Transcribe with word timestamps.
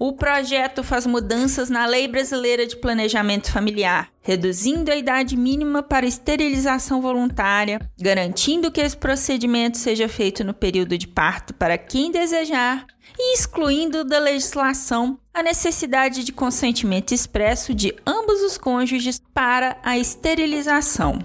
O 0.00 0.12
projeto 0.12 0.84
faz 0.84 1.04
mudanças 1.06 1.68
na 1.68 1.84
Lei 1.84 2.06
Brasileira 2.06 2.64
de 2.64 2.76
Planejamento 2.76 3.50
Familiar, 3.50 4.08
reduzindo 4.22 4.92
a 4.92 4.96
idade 4.96 5.36
mínima 5.36 5.82
para 5.82 6.06
esterilização 6.06 7.02
voluntária, 7.02 7.80
garantindo 8.00 8.70
que 8.70 8.80
esse 8.80 8.96
procedimento 8.96 9.76
seja 9.76 10.08
feito 10.08 10.44
no 10.44 10.54
período 10.54 10.96
de 10.96 11.08
parto 11.08 11.52
para 11.52 11.76
quem 11.76 12.12
desejar 12.12 12.86
e 13.18 13.34
excluindo 13.34 14.04
da 14.04 14.20
legislação 14.20 15.18
a 15.34 15.42
necessidade 15.42 16.22
de 16.22 16.30
consentimento 16.30 17.12
expresso 17.12 17.74
de 17.74 17.92
ambos 18.06 18.40
os 18.42 18.56
cônjuges 18.56 19.20
para 19.34 19.76
a 19.82 19.98
esterilização. 19.98 21.18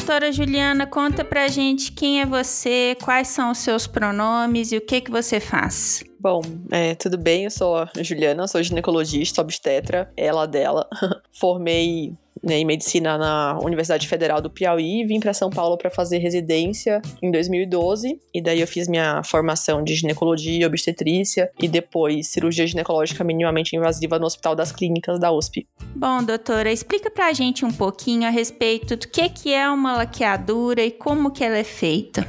Doutora 0.04 0.34
Juliana, 0.34 0.86
conta 0.86 1.24
pra 1.24 1.48
gente 1.48 1.90
quem 1.94 2.20
é 2.20 2.26
você, 2.26 2.98
quais 3.02 3.30
são 3.30 3.52
os 3.52 3.60
seus 3.60 3.88
pronomes 3.88 4.74
e 4.74 4.78
o 4.78 4.82
que 4.82 5.00
que 5.00 5.10
você 5.10 5.40
faz. 5.40 6.04
Bom, 6.20 6.42
é, 6.72 6.94
tudo 6.94 7.18
bem, 7.18 7.46
eu 7.46 7.50
sou 7.50 7.78
a 7.78 7.90
Juliana, 8.02 8.46
sou 8.46 8.62
ginecologista, 8.62 9.40
obstetra, 9.40 10.12
ela 10.18 10.46
dela. 10.46 10.90
Formei 11.32 12.18
né, 12.44 12.58
em 12.58 12.66
medicina 12.66 13.18
na 13.18 13.58
Universidade 13.62 14.08
Federal 14.08 14.42
do 14.42 14.50
Piauí, 14.50 15.06
vim 15.06 15.20
para 15.20 15.34
São 15.34 15.50
Paulo 15.50 15.78
para 15.78 15.90
fazer 15.90 16.18
residência 16.18 17.02
em 17.22 17.32
2012 17.32 18.20
e 18.34 18.42
daí 18.42 18.60
eu 18.60 18.68
fiz 18.68 18.88
minha 18.88 19.22
formação 19.24 19.84
de 19.84 19.96
ginecologia, 19.96 20.68
obstetrícia 20.68 21.50
e 21.60 21.68
depois 21.68 22.28
cirurgia 22.28 22.68
ginecológica 22.68 23.24
minimamente 23.24 23.76
invasiva 23.76 24.20
no 24.20 24.26
Hospital 24.26 24.56
das 24.56 24.72
Clínicas 24.72 25.20
da 25.20 25.32
USP. 25.32 25.66
Bom, 25.96 26.24
doutora, 26.24 26.72
explica 26.72 27.10
pra 27.10 27.32
gente 27.32 27.64
um 27.64 27.72
pouquinho 27.72 28.28
a 28.28 28.30
respeito 28.30 28.98
do 28.98 29.08
que 29.08 29.30
que 29.30 29.54
é 29.54 29.70
uma 29.70 29.96
laqueadura 29.96 30.84
e 30.84 30.92
como 30.92 31.32
que 31.32 31.44
ela 31.44 31.58
é 31.58 31.64
feita. 31.64 32.28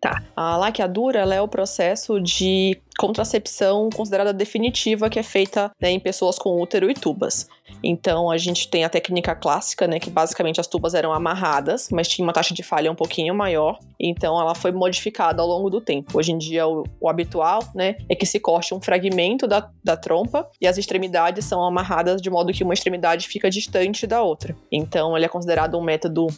Tá. 0.00 0.22
A 0.36 0.56
laqueadura 0.56 1.20
é 1.34 1.40
o 1.40 1.48
processo 1.48 2.20
de 2.20 2.78
contracepção 2.98 3.88
considerada 3.94 4.32
definitiva 4.32 5.08
que 5.08 5.18
é 5.18 5.22
feita 5.22 5.70
né, 5.80 5.90
em 5.90 6.00
pessoas 6.00 6.38
com 6.38 6.60
útero 6.60 6.90
e 6.90 6.94
tubas. 6.94 7.48
Então 7.82 8.30
a 8.30 8.38
gente 8.38 8.68
tem 8.68 8.84
a 8.84 8.88
técnica 8.88 9.34
clássica, 9.34 9.86
né, 9.86 9.98
que 9.98 10.10
basicamente 10.10 10.60
as 10.60 10.66
tubas 10.66 10.94
eram 10.94 11.12
amarradas, 11.12 11.88
mas 11.90 12.08
tinha 12.08 12.26
uma 12.26 12.32
taxa 12.32 12.54
de 12.54 12.62
falha 12.62 12.90
um 12.90 12.94
pouquinho 12.94 13.34
maior. 13.34 13.78
Então 14.00 14.40
ela 14.40 14.54
foi 14.54 14.72
modificada 14.72 15.42
ao 15.42 15.48
longo 15.48 15.68
do 15.68 15.80
tempo. 15.80 16.18
Hoje 16.18 16.32
em 16.32 16.38
dia 16.38 16.66
o, 16.66 16.84
o 17.00 17.08
habitual, 17.08 17.60
né, 17.74 17.96
é 18.08 18.14
que 18.14 18.26
se 18.26 18.40
corte 18.40 18.74
um 18.74 18.80
fragmento 18.80 19.46
da, 19.46 19.70
da 19.84 19.96
trompa 19.96 20.48
e 20.60 20.66
as 20.66 20.78
extremidades 20.78 21.44
são 21.44 21.62
amarradas 21.64 22.20
de 22.20 22.30
modo 22.30 22.52
que 22.52 22.64
uma 22.64 22.74
extremidade 22.74 23.28
fica 23.28 23.50
distante 23.50 24.06
da 24.06 24.22
outra. 24.22 24.56
Então 24.70 25.16
ele 25.16 25.26
é 25.26 25.28
considerado 25.28 25.76
um 25.78 25.82
método 25.82 26.28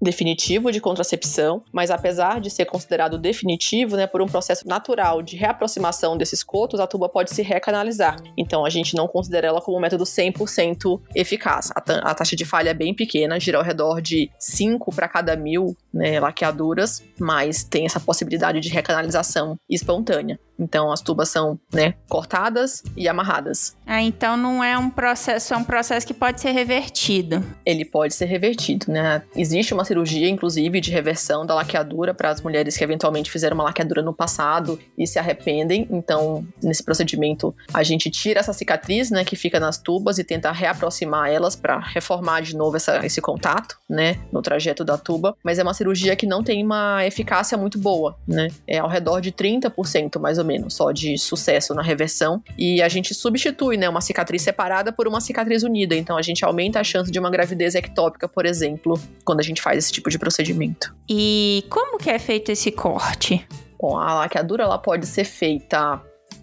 definitivo 0.00 0.70
de 0.70 0.80
contracepção, 0.80 1.62
mas 1.72 1.90
apesar 1.90 2.40
de 2.40 2.50
ser 2.50 2.64
considerado 2.64 3.18
definitivo, 3.18 3.96
né, 3.96 4.06
por 4.06 4.20
um 4.20 4.26
processo 4.26 4.66
natural 4.66 5.22
de 5.22 5.36
reaproximação 5.36 6.16
desses 6.16 6.42
cotos, 6.42 6.80
a 6.80 6.86
tuba 6.86 7.08
pode 7.08 7.30
se 7.30 7.42
recanalizar. 7.42 8.16
Então 8.36 8.64
a 8.64 8.70
gente 8.70 8.94
não 8.94 9.08
considera 9.08 9.48
ela 9.48 9.60
como 9.60 9.76
um 9.76 9.80
método 9.80 10.04
100% 10.04 11.00
eficaz. 11.14 11.70
A, 11.74 12.10
a, 12.10 12.14
taxa 12.14 12.36
de 12.36 12.44
falha 12.44 12.70
é 12.70 12.74
bem 12.74 12.94
pequena, 12.94 13.40
gira 13.40 13.58
ao 13.58 13.64
redor 13.64 14.00
de 14.00 14.30
5 14.38 14.94
para 14.94 15.08
cada 15.08 15.36
mil 15.36 15.76
né, 15.92 16.20
laqueaduras, 16.20 17.02
mas 17.18 17.64
tem 17.64 17.86
essa 17.86 18.00
possibilidade 18.00 18.60
de 18.60 18.68
recanalização 18.68 19.56
espontânea. 19.68 20.38
Então 20.58 20.90
as 20.90 21.00
tubas 21.00 21.28
são, 21.28 21.58
né, 21.72 21.94
cortadas 22.08 22.82
e 22.96 23.08
amarradas. 23.08 23.76
Ah, 23.86 24.02
então 24.02 24.36
não 24.36 24.62
é 24.62 24.76
um 24.76 24.90
processo, 24.90 25.54
é 25.54 25.56
um 25.56 25.64
processo 25.64 26.06
que 26.06 26.14
pode 26.14 26.40
ser 26.40 26.50
revertido. 26.50 27.44
Ele 27.64 27.84
pode 27.84 28.14
ser 28.14 28.26
revertido, 28.26 28.86
né? 28.90 29.22
Existe 29.34 29.74
uma 29.74 29.84
cirurgia, 29.84 30.28
inclusive, 30.28 30.80
de 30.80 30.90
reversão 30.90 31.44
da 31.44 31.54
laqueadura 31.54 32.14
para 32.14 32.30
as 32.30 32.40
mulheres 32.40 32.76
que 32.76 32.84
eventualmente 32.84 33.30
fizeram 33.30 33.54
uma 33.54 33.64
laqueadura 33.64 34.02
no 34.02 34.12
passado 34.12 34.78
e 34.96 35.06
se 35.06 35.18
arrependem. 35.18 35.86
Então, 35.90 36.46
nesse 36.62 36.82
procedimento, 36.82 37.54
a 37.72 37.82
gente 37.82 38.10
tira 38.10 38.40
essa 38.40 38.52
cicatriz, 38.52 39.10
né, 39.10 39.24
que 39.24 39.36
fica 39.36 39.60
nas 39.60 39.78
tubas 39.78 40.18
e 40.18 40.24
tenta 40.24 40.50
reaproximar 40.50 41.30
elas 41.30 41.54
para 41.54 41.78
reformar 41.78 42.40
de 42.40 42.56
novo 42.56 42.76
essa, 42.76 43.04
esse 43.04 43.20
contato, 43.20 43.78
né, 43.88 44.18
no 44.32 44.42
trajeto 44.42 44.84
da 44.84 44.96
tuba. 44.96 45.36
Mas 45.42 45.58
é 45.58 45.62
uma 45.62 45.74
cirurgia 45.74 46.16
que 46.16 46.26
não 46.26 46.42
tem 46.42 46.64
uma 46.64 47.04
eficácia 47.04 47.56
muito 47.58 47.78
boa, 47.78 48.16
né? 48.26 48.48
É 48.66 48.78
ao 48.78 48.88
redor 48.88 49.20
de 49.20 49.32
30% 49.32 50.18
mais 50.18 50.38
ou 50.38 50.44
menos 50.46 50.74
só 50.74 50.92
de 50.92 51.18
sucesso 51.18 51.74
na 51.74 51.82
reversão. 51.82 52.42
E 52.56 52.80
a 52.80 52.88
gente 52.88 53.14
substitui, 53.14 53.76
né, 53.76 53.88
uma 53.88 54.00
cicatriz 54.00 54.42
separada 54.42 54.92
por 54.92 55.08
uma 55.08 55.20
cicatriz 55.20 55.62
unida. 55.62 55.94
Então 55.94 56.16
a 56.16 56.22
gente 56.22 56.44
aumenta 56.44 56.80
a 56.80 56.84
chance 56.84 57.10
de 57.10 57.18
uma 57.18 57.30
gravidez 57.30 57.74
ectópica, 57.74 58.28
por 58.28 58.46
exemplo, 58.46 58.98
quando 59.24 59.40
a 59.40 59.42
gente 59.42 59.60
faz 59.60 59.78
esse 59.78 59.92
tipo 59.92 60.08
de 60.08 60.18
procedimento. 60.18 60.94
E 61.08 61.64
como 61.68 61.98
que 61.98 62.10
é 62.10 62.18
feito 62.18 62.50
esse 62.50 62.70
corte? 62.70 63.46
Bom, 63.80 63.98
a 63.98 64.14
laqueadura 64.14 64.64
ela 64.64 64.78
pode 64.78 65.06
ser 65.06 65.24
feita 65.24 66.00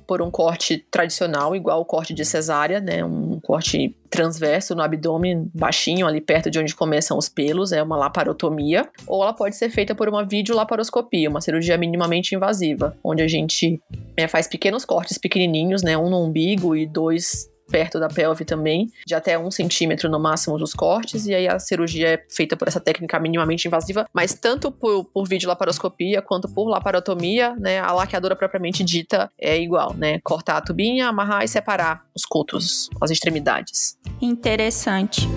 por 0.07 0.21
um 0.21 0.29
corte 0.29 0.77
tradicional, 0.91 1.55
igual 1.55 1.81
o 1.81 1.85
corte 1.85 2.13
de 2.13 2.25
cesárea, 2.25 2.79
né? 2.79 3.03
Um 3.03 3.32
corte 3.43 3.95
transverso 4.09 4.73
no 4.73 4.81
abdômen, 4.81 5.49
baixinho, 5.53 6.07
ali 6.07 6.21
perto 6.21 6.49
de 6.49 6.59
onde 6.59 6.73
começam 6.73 7.17
os 7.17 7.27
pelos, 7.27 7.71
é 7.71 7.83
uma 7.83 7.97
laparotomia. 7.97 8.89
Ou 9.05 9.21
ela 9.21 9.33
pode 9.33 9.55
ser 9.55 9.69
feita 9.69 9.93
por 9.93 10.07
uma 10.07 10.23
videolaparoscopia, 10.23 11.29
uma 11.29 11.41
cirurgia 11.41 11.77
minimamente 11.77 12.33
invasiva, 12.33 12.97
onde 13.03 13.21
a 13.21 13.27
gente 13.27 13.81
é, 14.15 14.27
faz 14.27 14.47
pequenos 14.47 14.85
cortes 14.85 15.17
pequenininhos, 15.17 15.83
né? 15.83 15.97
Um 15.97 16.09
no 16.09 16.23
umbigo 16.23 16.75
e 16.75 16.85
dois 16.85 17.52
perto 17.73 17.99
da 17.99 18.07
pelve 18.07 18.45
também, 18.45 18.91
de 19.03 19.15
até 19.15 19.35
um 19.35 19.49
centímetro 19.49 20.07
no 20.07 20.19
máximo 20.19 20.59
dos 20.59 20.75
cortes, 20.75 21.25
e 21.25 21.33
aí 21.33 21.47
a 21.47 21.57
cirurgia 21.57 22.07
é 22.09 22.23
feita 22.29 22.55
por 22.55 22.67
essa 22.67 22.79
técnica 22.79 23.19
minimamente 23.19 23.67
invasiva, 23.67 24.07
mas 24.13 24.35
tanto 24.35 24.71
por, 24.71 25.05
por 25.05 25.27
videolaparoscopia 25.27 26.21
quanto 26.21 26.47
por 26.47 26.69
laparotomia, 26.69 27.55
né, 27.55 27.79
a 27.79 27.91
laqueadura 27.91 28.35
propriamente 28.35 28.83
dita 28.83 29.31
é 29.39 29.59
igual, 29.59 29.95
né, 29.95 30.19
cortar 30.23 30.57
a 30.57 30.61
tubinha, 30.61 31.07
amarrar 31.07 31.43
e 31.43 31.47
separar 31.47 32.05
os 32.15 32.27
cultos, 32.27 32.91
as 33.01 33.09
extremidades. 33.09 33.97
Interessante. 34.21 35.27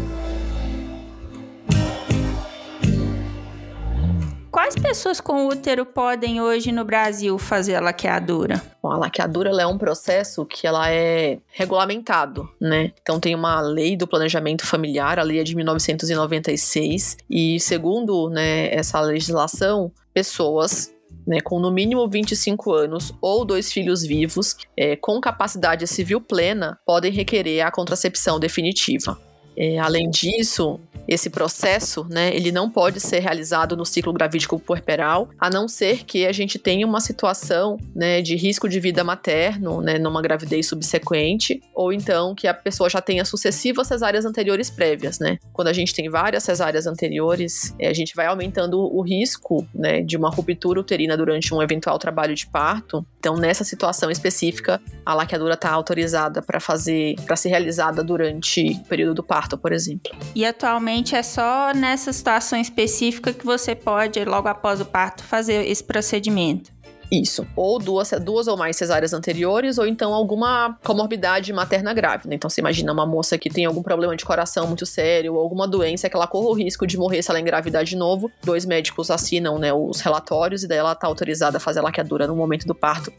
Quais 4.57 4.75
pessoas 4.75 5.21
com 5.21 5.49
útero 5.49 5.85
podem 5.85 6.41
hoje 6.41 6.73
no 6.73 6.83
Brasil 6.83 7.37
fazer 7.39 7.75
a 7.75 7.81
laqueadura? 7.81 8.63
Bom, 8.83 8.91
a 8.91 8.97
laqueadura 8.97 9.51
é 9.51 9.67
um 9.67 9.77
processo 9.77 10.47
que 10.47 10.67
ela 10.67 10.91
é 10.91 11.41
regulamentado, 11.49 12.49
né? 12.59 12.91
Então 13.03 13.21
tem 13.21 13.35
uma 13.35 13.61
lei 13.61 13.99
do 13.99 14.07
planejamento 14.07 14.65
familiar, 14.65 15.19
a 15.19 15.23
lei 15.23 15.41
é 15.41 15.45
de 15.45 15.55
1996, 15.55 17.19
e 17.29 17.61
segundo 17.61 18.31
né, 18.31 18.75
essa 18.75 18.99
legislação, 18.99 19.93
pessoas 20.15 20.91
né, 21.27 21.43
com 21.43 21.61
no 21.61 21.71
mínimo 21.71 22.09
25 22.09 22.73
anos 22.73 23.13
ou 23.21 23.45
dois 23.45 23.71
filhos 23.71 24.03
vivos, 24.03 24.57
é, 24.75 24.97
com 24.97 25.21
capacidade 25.21 25.87
civil 25.87 26.19
plena, 26.19 26.79
podem 26.87 27.13
requerer 27.13 27.67
a 27.67 27.71
contracepção 27.71 28.41
definitiva. 28.41 29.19
É, 29.57 29.79
além 29.79 30.11
disso, 30.11 30.79
esse 31.09 31.31
processo, 31.31 32.05
né, 32.11 32.35
ele 32.35 32.51
não 32.51 32.69
pode 32.69 33.01
ser 33.01 33.21
realizado 33.21 33.77
no 33.77 33.87
ciclo 33.87 34.13
gravídico 34.13 34.59
puerperal, 34.59 35.29
a 35.39 35.49
não 35.49 35.69
ser 35.69 36.05
que 36.05 36.27
a 36.27 36.33
gente 36.33 36.59
tenha 36.59 36.87
uma 36.87 37.01
situação, 37.01 37.79
né, 37.95 38.21
de 38.21 38.35
risco 38.35 38.69
de 38.69 38.81
vida 38.81 39.05
materno, 39.05 39.81
né, 39.81 39.99
numa 39.99 40.21
gravidez 40.21 40.67
subsequente, 40.67 41.61
ou 41.75 41.93
então 41.93 42.35
que 42.35 42.49
a 42.49 42.55
pessoa 42.55 42.91
já 42.91 43.01
tenha 43.01 43.25
sucessivas 43.25 43.87
cesáreas 43.87 44.25
anteriores 44.25 44.69
prévias, 44.69 45.19
né. 45.19 45.39
Quando 45.53 45.69
a 45.69 45.73
gente 45.73 45.95
tem 45.95 46.09
várias 46.09 46.43
cesáreas 46.43 46.87
anteriores, 46.87 47.75
é, 47.79 47.89
a 47.89 47.95
gente 47.95 48.15
vai 48.15 48.27
aumentando 48.27 48.81
o 48.81 49.01
risco, 49.01 49.67
né, 49.75 50.03
de 50.03 50.17
uma 50.17 50.31
ruptura 50.31 50.81
uterina 50.81 51.17
durante 51.17 51.55
um 51.55 51.63
eventual 51.63 51.99
trabalho 51.99 52.35
de 52.35 52.47
parto. 52.47 53.07
Então, 53.19 53.37
nessa 53.37 53.65
situação 53.65 54.11
específica, 54.11 54.81
a 55.05 55.15
laqueadura 55.15 55.55
está 55.55 55.71
autorizada 55.71 56.43
para 56.43 56.59
fazer, 56.59 57.15
para 57.27 57.37
ser 57.37 57.51
realizada 57.51 58.03
durante 58.03 58.73
o 58.73 58.89
período 58.89 59.15
do 59.15 59.23
parto, 59.23 59.46
por 59.55 59.71
exemplo. 59.71 60.11
E 60.35 60.47
atualmente 60.47 61.15
é 61.15 61.23
só 61.23 61.75
nessa 61.75 62.11
situação 62.11 62.59
específica 62.59 63.35
que 63.35 63.45
você 63.45 63.75
pode, 63.75 64.25
logo 64.25 64.49
após 64.49 64.81
o 64.81 64.87
parto, 64.87 65.23
fazer 65.23 65.69
esse 65.69 65.85
procedimento. 65.85 66.75
Isso. 67.11 67.47
Ou 67.55 67.79
duas, 67.79 68.11
duas 68.21 68.49
ou 68.49 68.57
mais 68.57 68.77
cesáreas 68.77 69.13
anteriores, 69.13 69.79
ou 69.79 69.87
então 69.87 70.13
alguma 70.13 70.79
comorbidade 70.83 71.53
materna 71.53 71.95
grávida. 71.95 72.35
Então, 72.35 72.51
você 72.51 72.61
imagina 72.61 72.93
uma 72.93 73.07
moça 73.07 73.39
que 73.39 73.49
tem 73.49 73.65
algum 73.65 73.83
problema 73.83 74.17
de 74.17 74.25
coração 74.25 74.67
muito 74.67 74.85
sério, 74.85 75.35
ou 75.35 75.41
alguma 75.41 75.69
doença 75.69 76.09
que 76.09 76.17
ela 76.17 76.27
corra 76.27 76.49
o 76.49 76.53
risco 76.53 76.87
de 76.87 76.97
morrer 76.97 77.23
se 77.23 77.31
ela 77.31 77.41
engravidar 77.41 77.85
de 77.85 77.97
novo. 77.97 78.31
Dois 78.43 78.65
médicos 78.65 79.11
assinam 79.11 79.59
né, 79.59 79.73
os 79.73 80.01
relatórios 80.01 80.65
e 80.65 80.69
daí 80.69 80.79
ela 80.79 80.93
está 80.93 81.07
autorizada 81.07 81.59
a 81.59 81.61
fazer 81.61 81.79
a 81.79 81.83
laqueadura 81.83 82.27
no 82.27 82.35
momento 82.35 82.67
do 82.67 82.75
parto. 82.75 83.13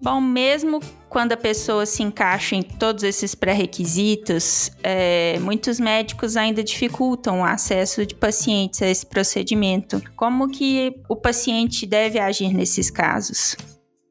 Bom, 0.00 0.20
mesmo 0.20 0.80
quando 1.08 1.32
a 1.32 1.36
pessoa 1.36 1.86
se 1.86 2.02
encaixa 2.02 2.54
em 2.54 2.62
todos 2.62 3.02
esses 3.02 3.34
pré-requisitos, 3.34 4.70
é, 4.82 5.38
muitos 5.38 5.80
médicos 5.80 6.36
ainda 6.36 6.62
dificultam 6.62 7.40
o 7.40 7.44
acesso 7.44 8.04
de 8.04 8.14
pacientes 8.14 8.82
a 8.82 8.88
esse 8.88 9.06
procedimento. 9.06 10.02
Como 10.14 10.50
que 10.50 10.94
o 11.08 11.16
paciente 11.16 11.86
deve 11.86 12.18
agir 12.18 12.52
nesses 12.52 12.90
casos? 12.90 13.56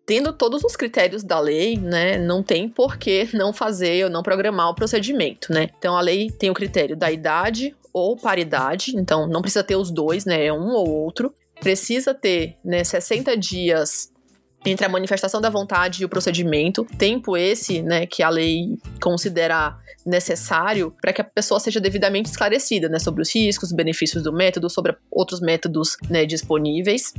Tendo 0.08 0.34
todos 0.34 0.64
os 0.64 0.76
critérios 0.76 1.24
da 1.24 1.40
lei, 1.40 1.78
né, 1.78 2.18
não 2.18 2.42
tem 2.44 2.70
por 2.70 2.98
que 2.98 3.30
não 3.34 3.54
fazer 3.54 4.06
ou 4.06 4.10
não 4.10 4.22
programar 4.22 4.70
o 4.70 4.76
procedimento, 4.76 5.52
né? 5.52 5.70
Então 5.78 5.98
a 5.98 6.02
lei 6.02 6.30
tem 6.30 6.50
o 6.50 6.54
critério 6.54 6.96
da 6.96 7.12
idade 7.12 7.76
ou 7.92 8.16
paridade, 8.16 8.96
então 8.96 9.28
não 9.28 9.42
precisa 9.42 9.64
ter 9.64 9.76
os 9.76 9.90
dois, 9.90 10.26
né, 10.26 10.46
é 10.46 10.54
um 10.54 10.70
ou 10.70 10.90
outro. 10.90 11.34
Precisa 11.60 12.14
ter, 12.14 12.58
né, 12.64 12.84
60 12.84 13.36
dias 13.38 14.12
entre 14.66 14.86
a 14.86 14.90
manifestação 14.90 15.40
da 15.40 15.50
vontade 15.50 16.02
e 16.02 16.06
o 16.06 16.10
procedimento, 16.10 16.86
tempo 16.98 17.38
esse, 17.38 17.82
né, 17.82 18.06
que 18.06 18.24
a 18.24 18.30
lei 18.30 18.78
considera 19.02 19.78
necessário 20.06 20.94
para 21.02 21.14
que 21.14 21.22
a 21.22 21.24
pessoa 21.24 21.60
seja 21.60 21.80
devidamente 21.80 22.30
esclarecida, 22.30 22.90
né, 22.90 23.00
sobre 23.00 23.22
os 23.22 23.34
riscos, 23.34 23.70
os 23.70 23.76
benefícios 23.76 24.24
do 24.24 24.34
método, 24.34 24.70
sobre 24.70 24.96
outros 25.12 25.40
métodos, 25.40 25.98
né, 26.10 26.26
disponíveis. 26.26 27.14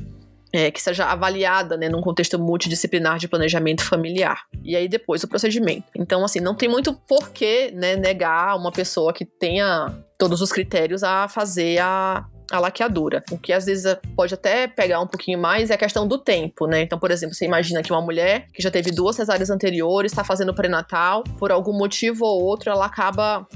É, 0.53 0.71
que 0.71 0.81
seja 0.81 1.05
avaliada 1.05 1.77
né, 1.77 1.89
num 1.89 2.01
contexto 2.01 2.39
multidisciplinar 2.39 3.19
de 3.19 3.29
planejamento 3.29 3.85
familiar. 3.85 4.45
E 4.65 4.75
aí 4.77 4.89
depois 4.89 5.23
o 5.23 5.29
procedimento. 5.29 5.85
Então, 5.95 6.25
assim, 6.25 6.41
não 6.41 6.55
tem 6.55 6.69
muito 6.69 6.95
porquê 6.95 7.73
né, 7.75 7.97
negar 7.97 8.57
uma 8.57 8.71
pessoa 8.71 9.13
que 9.13 9.25
tenha 9.25 9.93
todos 10.17 10.41
os 10.41 10.51
critérios 10.51 11.03
a 11.03 11.29
fazer 11.29 11.79
a, 11.81 12.25
a 12.51 12.59
laqueadura. 12.59 13.23
O 13.31 13.39
que 13.39 13.53
às 13.53 13.67
vezes 13.67 13.97
pode 14.15 14.35
até 14.35 14.67
pegar 14.67 15.01
um 15.01 15.07
pouquinho 15.07 15.39
mais 15.39 15.71
é 15.71 15.75
a 15.75 15.79
questão 15.79 16.07
do 16.07 16.19
tempo, 16.19 16.67
né? 16.67 16.83
Então, 16.83 16.99
por 16.99 17.11
exemplo, 17.11 17.35
você 17.35 17.45
imagina 17.45 17.83
que 17.83 17.93
uma 17.93 18.01
mulher 18.01 18.47
que 18.53 18.63
já 18.63 18.71
teve 18.71 18.91
duas 18.91 19.17
cesáreas 19.17 19.51
anteriores, 19.51 20.13
está 20.13 20.25
fazendo 20.25 20.55
pré-natal, 20.55 21.25
por 21.39 21.51
algum 21.51 21.73
motivo 21.73 22.25
ou 22.25 22.43
outro, 22.43 22.71
ela 22.71 22.87
acaba 22.87 23.47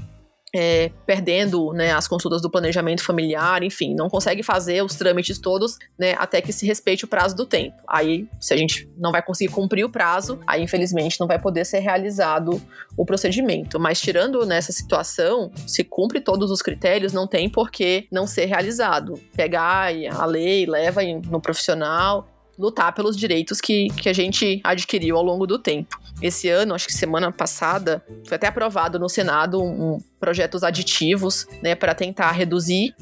é, 0.55 0.91
perdendo 1.07 1.73
né, 1.73 1.93
as 1.93 2.09
consultas 2.09 2.43
do 2.43 2.51
planejamento 2.51 3.05
familiar, 3.05 3.63
enfim, 3.63 3.95
não 3.95 4.09
consegue 4.09 4.43
fazer 4.43 4.83
os 4.83 4.95
trâmites 4.95 5.39
todos 5.39 5.79
né, 5.99 6.15
até 6.19 6.41
que 6.41 6.53
se 6.53 6.67
respeite 6.67 7.05
o 7.05 7.09
prazo 7.09 7.37
do 7.37 7.47
tempo. 7.47 7.77
Aí, 7.89 8.29
se 8.41 8.53
a 8.53 8.57
gente 8.57 8.89
não 8.97 9.13
vai 9.13 9.23
conseguir 9.23 9.53
cumprir 9.53 9.85
o 9.85 9.91
prazo, 9.91 10.41
aí 10.47 10.63
infelizmente 10.63 11.19
não 11.21 11.27
vai 11.27 11.39
poder 11.39 11.65
ser 11.65 11.79
realizado 11.79 12.61
o 12.97 13.05
procedimento. 13.05 13.79
Mas 13.79 14.01
tirando 14.01 14.45
nessa 14.45 14.73
situação, 14.73 15.51
se 15.67 15.85
cumpre 15.85 16.21
todos 16.21 16.51
os 16.51 16.63
critérios, 16.63 17.13
não 17.13 17.27
tem 17.27 17.49
por 17.49 17.71
que 17.71 18.07
não 18.11 18.27
ser 18.27 18.47
realizado. 18.47 19.15
Pegar 19.35 19.91
a 20.13 20.25
lei, 20.25 20.67
leva 20.67 21.01
no 21.31 21.41
profissional, 21.41 22.29
lutar 22.61 22.95
pelos 22.95 23.17
direitos 23.17 23.61
que, 23.61 23.89
que 23.89 24.09
a 24.09 24.13
gente 24.13 24.61
adquiriu 24.63 25.17
ao 25.17 25.23
longo 25.23 25.47
do 25.47 25.59
tempo. 25.59 25.99
Esse 26.21 26.49
ano, 26.51 26.75
acho 26.75 26.87
que 26.87 26.93
semana 26.93 27.33
passada, 27.33 28.05
foi 28.27 28.37
até 28.37 28.47
aprovado 28.47 28.99
no 28.99 29.09
Senado 29.09 29.63
um, 29.63 29.95
um 29.95 29.99
projetos 30.21 30.63
aditivos, 30.63 31.47
né, 31.63 31.75
para 31.75 31.95
tentar 31.95 32.31
reduzir 32.33 32.95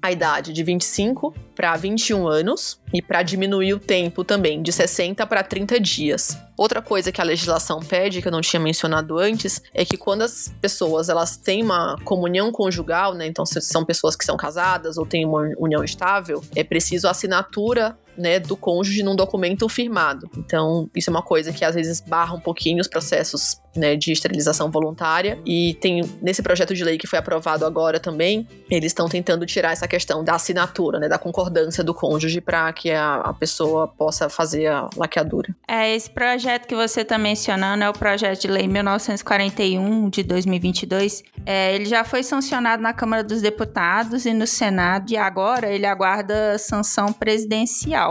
a 0.00 0.12
idade 0.12 0.52
de 0.52 0.62
25 0.62 1.34
para 1.54 1.74
21 1.76 2.28
anos 2.28 2.78
e 2.92 3.00
para 3.00 3.22
diminuir 3.22 3.72
o 3.72 3.78
tempo 3.78 4.22
também 4.22 4.62
de 4.62 4.70
60 4.70 5.26
para 5.26 5.42
30 5.42 5.80
dias. 5.80 6.36
Outra 6.58 6.82
coisa 6.82 7.10
que 7.10 7.22
a 7.22 7.24
legislação 7.24 7.80
pede, 7.80 8.20
que 8.20 8.28
eu 8.28 8.32
não 8.32 8.42
tinha 8.42 8.60
mencionado 8.60 9.18
antes, 9.18 9.62
é 9.72 9.82
que 9.82 9.96
quando 9.96 10.20
as 10.20 10.54
pessoas 10.60 11.08
elas 11.08 11.38
têm 11.38 11.62
uma 11.62 11.96
comunhão 12.04 12.52
conjugal, 12.52 13.14
né, 13.14 13.26
então 13.26 13.46
se 13.46 13.60
são 13.62 13.82
pessoas 13.82 14.14
que 14.14 14.26
são 14.26 14.36
casadas 14.36 14.98
ou 14.98 15.06
têm 15.06 15.24
uma 15.24 15.50
união 15.56 15.82
estável, 15.82 16.44
é 16.54 16.62
preciso 16.62 17.08
a 17.08 17.12
assinatura 17.12 17.96
né, 18.16 18.38
do 18.38 18.56
cônjuge 18.56 19.02
num 19.02 19.16
documento 19.16 19.68
firmado. 19.68 20.28
Então, 20.36 20.88
isso 20.94 21.10
é 21.10 21.12
uma 21.12 21.22
coisa 21.22 21.52
que 21.52 21.64
às 21.64 21.74
vezes 21.74 22.00
barra 22.00 22.34
um 22.34 22.40
pouquinho 22.40 22.80
os 22.80 22.88
processos 22.88 23.60
né, 23.76 23.96
de 23.96 24.12
esterilização 24.12 24.70
voluntária. 24.70 25.38
E 25.44 25.74
tem 25.80 26.02
nesse 26.22 26.42
projeto 26.42 26.74
de 26.74 26.84
lei 26.84 26.98
que 26.98 27.06
foi 27.06 27.18
aprovado 27.18 27.64
agora 27.66 27.98
também, 27.98 28.46
eles 28.70 28.90
estão 28.90 29.08
tentando 29.08 29.44
tirar 29.46 29.72
essa 29.72 29.86
questão 29.86 30.22
da 30.22 30.34
assinatura, 30.34 30.98
né, 30.98 31.08
da 31.08 31.18
concordância 31.18 31.82
do 31.82 31.94
cônjuge 31.94 32.40
para 32.40 32.72
que 32.72 32.90
a, 32.90 33.16
a, 33.16 33.34
pessoa 33.34 33.88
possa 33.88 34.28
fazer 34.28 34.66
a 34.68 34.88
laqueadura. 34.96 35.54
É, 35.66 35.94
esse 35.94 36.10
projeto 36.10 36.66
que 36.66 36.74
você 36.74 37.00
está 37.00 37.18
mencionando 37.18 37.84
é 37.84 37.88
o 37.88 37.92
projeto 37.92 38.42
de 38.42 38.48
lei 38.48 38.66
1941 38.68 40.08
de 40.08 40.22
2022. 40.22 41.22
É, 41.44 41.74
ele 41.74 41.84
já 41.84 42.04
foi 42.04 42.22
sancionado 42.22 42.82
na 42.82 42.92
Câmara 42.92 43.22
dos 43.22 43.42
Deputados 43.42 44.24
e 44.24 44.32
no 44.32 44.46
Senado 44.46 45.10
e 45.10 45.16
agora 45.16 45.70
ele 45.70 45.86
aguarda 45.86 46.56
sanção 46.58 47.12
presidencial. 47.12 48.03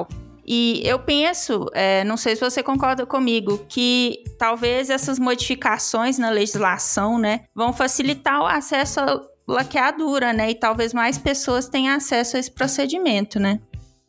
E 0.45 0.81
eu 0.83 0.99
penso, 0.99 1.67
é, 1.73 2.03
não 2.03 2.17
sei 2.17 2.35
se 2.35 2.41
você 2.41 2.61
concorda 2.61 3.05
comigo, 3.05 3.65
que 3.69 4.23
talvez 4.37 4.89
essas 4.89 5.17
modificações 5.17 6.17
na 6.17 6.29
legislação, 6.29 7.17
né, 7.17 7.45
vão 7.55 7.71
facilitar 7.71 8.41
o 8.41 8.45
acesso 8.45 8.99
à 8.99 9.21
laqueadura, 9.47 10.33
né, 10.33 10.51
e 10.51 10.55
talvez 10.55 10.93
mais 10.93 11.17
pessoas 11.17 11.69
tenham 11.69 11.95
acesso 11.95 12.35
a 12.35 12.39
esse 12.39 12.51
procedimento, 12.51 13.39
né. 13.39 13.59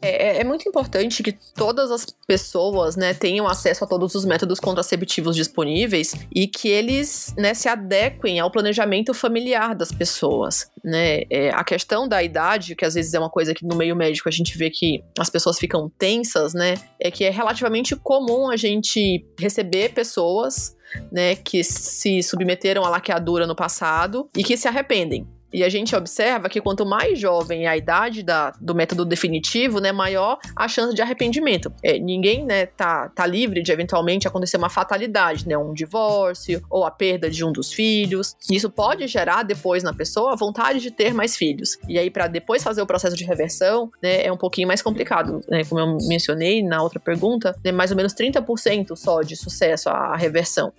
É, 0.05 0.37
é, 0.37 0.41
é, 0.41 0.45
muito 0.45 0.69
importante 0.69 1.23
que 1.23 1.33
todas 1.33 1.91
as 1.91 2.07
pessoas, 2.27 2.95
né, 2.95 3.15
tenham 3.15 3.49
acesso 3.49 3.85
a 3.85 3.87
todos 3.87 4.15
os 4.15 4.25
métodos 4.25 4.61
contraceptivos 4.61 5.35
disponíveis 5.35 6.15
e 6.35 6.47
que 6.47 6.69
eles, 6.69 7.35
né, 7.39 7.55
se 7.55 7.69
adequem 7.69 8.39
ao 8.39 8.51
planejamento 8.51 9.15
familiar 9.15 9.75
das 9.75 9.91
pessoas, 9.91 10.71
né? 10.83 11.23
É, 11.31 11.51
a 11.51 11.65
questão 11.65 12.07
da 12.07 12.23
idade, 12.23 12.77
que 12.77 12.85
às 12.85 12.95
vezes 12.95 13.15
é 13.15 13.19
uma 13.19 13.31
coisa 13.31 13.55
que 13.55 13.65
no 13.65 13.75
meio 13.75 13.97
médico 13.97 14.29
a 14.29 14.33
gente 14.33 14.57
vê 14.59 14.71
que 14.71 15.03
as 15.19 15.31
pessoas 15.31 15.59
ficam 15.59 15.91
tensas, 15.99 16.53
né? 16.53 16.75
É 17.01 17.11
que 17.11 17.25
é 17.25 17.31
relativamente 17.31 17.97
comum 17.97 18.51
a 18.51 18.57
gente 18.57 19.25
receber 19.39 19.93
pessoas 19.93 20.77
né, 21.11 21.35
que 21.35 21.65
se 21.65 22.23
submeteram 22.23 22.85
à 22.85 22.89
laqueadura 22.89 23.47
no 23.47 23.57
passado 23.57 24.29
e 24.37 24.45
que 24.45 24.57
se 24.57 24.69
arrependem. 24.69 25.27
E 25.55 25.63
a 25.63 25.69
gente 25.69 25.95
observa 25.95 26.49
que 26.49 26.61
quanto 26.61 26.85
mais 26.85 27.17
jovem 27.17 27.67
é 27.67 27.69
a 27.69 27.77
idade 27.77 28.25
da, 28.25 28.51
do 28.61 28.75
método 28.75 29.05
definitivo, 29.05 29.79
né, 29.79 29.93
maior 29.93 30.37
a 30.57 30.67
chance 30.67 30.93
de 30.93 31.01
arrependimento. 31.01 31.73
É, 31.81 31.97
ninguém, 31.97 32.45
né, 32.45 32.67
tá, 32.67 33.09
tá 33.09 33.25
livre 33.25 33.63
de 33.63 33.71
eventualmente 33.71 34.27
acontecer 34.27 34.57
uma 34.57 34.69
fatalidade, 34.69 35.47
né, 35.47 35.57
um 35.57 35.73
divórcio 35.73 36.61
ou 36.69 36.85
a 36.85 36.91
perda 36.91 37.31
de 37.31 37.45
um 37.45 37.53
dos 37.53 37.73
filhos. 37.73 38.35
Isso 38.51 38.69
pode 38.69 39.07
gerar 39.07 39.45
depois 39.45 39.85
na 39.85 39.95
pessoa 39.95 40.33
a 40.33 40.37
vontade 40.37 40.81
de 40.81 40.91
ter 40.91 41.15
mais 41.15 41.37
filhos. 41.37 41.79
E 41.89 42.01
aí 42.01 42.11
para 42.11 42.27
depois 42.27 42.61
fazer 42.61 42.83
o 42.83 42.87
processo 42.87 43.17
de 43.17 43.25
reversão, 43.25 43.93
né, 44.03 44.27
é 44.27 44.33
um 44.33 44.37
pouquinho 44.37 44.67
mais 44.67 44.83
complicado, 44.83 45.41
né, 45.49 45.63
como 45.63 45.81
eu 45.81 45.99
mencionei 46.09 46.65
na 46.65 46.83
outra 46.83 46.99
pergunta, 46.99 47.55
né, 47.65 47.71
mais 47.71 47.93
ou 47.93 47.97
menos 47.97 48.13
30% 48.13 48.97
só 48.97 49.23
de 49.23 49.37
sucesso 49.37 49.89
a 49.89 50.17
reversão. 50.17 50.73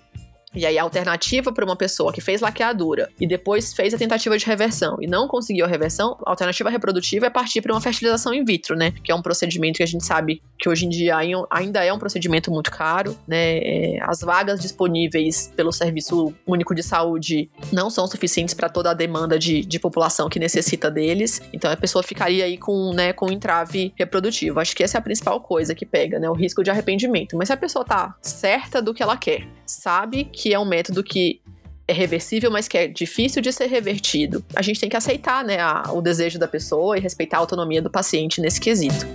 E 0.56 0.66
aí, 0.66 0.78
a 0.78 0.84
alternativa 0.84 1.52
para 1.52 1.66
uma 1.66 1.76
pessoa 1.76 2.14
que 2.14 2.22
fez 2.22 2.42
laqueadura 2.42 3.10
e 3.20 3.28
depois 3.28 3.74
fez 3.74 3.94
a 3.94 3.98
tentativa 3.98 4.38
de 4.38 4.46
reversão 4.46 4.98
e 5.02 5.08
não 5.08 5.28
conseguiu 5.28 5.66
a 5.66 5.68
reversão, 5.68 6.18
a 6.26 6.30
alternativa 6.30 6.70
reprodutiva 6.70 7.26
é 7.26 7.30
partir 7.30 7.62
para 7.62 7.74
uma 7.74 7.82
fertilização 7.82 8.34
in 8.34 8.44
vitro, 8.44 8.76
né? 8.76 8.94
Que 9.04 9.12
é 9.12 9.16
um 9.16 9.22
procedimento 9.22 9.78
que 9.78 9.84
a 9.84 9.88
gente 9.88 10.06
sabe 10.06 10.42
que 10.58 10.70
hoje 10.70 10.86
em 10.86 10.90
dia 10.90 11.18
ainda 11.50 11.84
é 11.84 11.92
um 11.92 12.00
procedimento 12.00 12.52
muito 12.52 12.72
caro, 12.72 13.18
né? 13.28 13.58
É, 13.58 14.00
as 14.02 14.22
vagas 14.22 14.60
disponíveis 14.60 15.52
pelo 15.56 15.72
Serviço 15.72 16.34
Único 16.48 16.74
de 16.74 16.84
Saúde 16.84 17.50
não 17.72 17.90
são 17.90 18.08
suficientes 18.08 18.54
para 18.54 18.70
toda 18.70 18.92
a 18.92 18.94
demanda 18.94 19.38
de, 19.38 19.62
de 19.62 19.80
população 19.80 20.30
que 20.30 20.40
necessita 20.40 20.90
deles. 20.90 21.42
Então, 21.52 21.72
a 21.72 21.78
pessoa 21.78 22.04
ficaria 22.04 22.46
aí 22.46 22.58
com, 22.58 22.94
né, 22.94 23.12
com 23.14 23.28
um 23.28 23.32
entrave 23.32 23.94
reprodutivo. 23.98 24.60
Acho 24.60 24.76
que 24.76 24.84
essa 24.84 24.98
é 24.98 25.00
a 25.00 25.02
principal 25.02 25.42
coisa 25.42 25.76
que 25.76 25.86
pega, 25.86 26.20
né? 26.20 26.30
O 26.30 26.34
risco 26.34 26.64
de 26.64 26.70
arrependimento. 26.70 27.36
Mas 27.36 27.48
se 27.48 27.54
a 27.54 27.58
pessoa 27.58 27.84
tá 27.84 28.16
certa 28.22 28.82
do 28.82 28.94
que 28.94 29.04
ela 29.04 29.18
quer, 29.18 29.48
sabe 29.66 30.26
que 30.26 30.45
que 30.46 30.54
é 30.54 30.60
um 30.60 30.66
método 30.66 31.04
que 31.04 31.42
é 31.88 31.92
reversível, 31.92 32.52
mas 32.52 32.68
que 32.68 32.78
é 32.78 32.88
difícil 32.88 33.42
de 33.42 33.52
ser 33.52 33.66
revertido. 33.66 34.46
A 34.56 34.62
gente 34.62 34.80
tem 34.80 34.88
que 34.88 34.96
aceitar 34.96 35.44
né, 35.44 35.60
a, 35.60 35.92
o 35.92 36.04
desejo 36.04 36.38
da 36.38 36.48
pessoa 36.48 36.96
e 36.96 37.02
respeitar 37.02 37.38
a 37.38 37.40
autonomia 37.40 37.82
do 37.82 37.90
paciente 37.90 38.40
nesse 38.40 38.62
quesito. 38.62 39.08